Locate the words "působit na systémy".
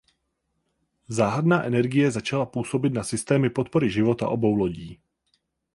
2.45-3.49